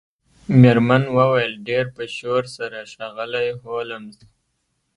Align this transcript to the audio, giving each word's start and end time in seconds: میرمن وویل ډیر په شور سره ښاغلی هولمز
میرمن 0.61 1.03
وویل 1.17 1.53
ډیر 1.67 1.85
په 1.95 2.03
شور 2.17 2.43
سره 2.57 2.79
ښاغلی 2.91 3.47
هولمز 3.61 4.17